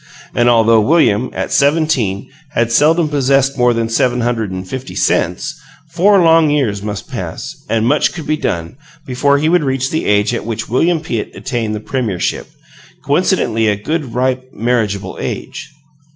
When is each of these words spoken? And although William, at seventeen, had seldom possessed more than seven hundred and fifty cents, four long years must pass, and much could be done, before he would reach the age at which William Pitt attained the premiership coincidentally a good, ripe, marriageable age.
And 0.33 0.49
although 0.49 0.81
William, 0.81 1.29
at 1.31 1.51
seventeen, 1.51 2.27
had 2.53 2.71
seldom 2.71 3.07
possessed 3.07 3.55
more 3.55 3.71
than 3.71 3.87
seven 3.87 4.21
hundred 4.21 4.49
and 4.49 4.67
fifty 4.67 4.95
cents, 4.95 5.53
four 5.91 6.23
long 6.23 6.49
years 6.49 6.81
must 6.81 7.07
pass, 7.07 7.53
and 7.69 7.85
much 7.85 8.11
could 8.11 8.25
be 8.25 8.35
done, 8.35 8.77
before 9.05 9.37
he 9.37 9.47
would 9.47 9.63
reach 9.63 9.91
the 9.91 10.05
age 10.05 10.33
at 10.33 10.43
which 10.43 10.67
William 10.67 11.01
Pitt 11.01 11.29
attained 11.35 11.75
the 11.75 11.79
premiership 11.79 12.47
coincidentally 13.05 13.67
a 13.67 13.75
good, 13.75 14.15
ripe, 14.15 14.49
marriageable 14.51 15.19
age. 15.21 15.69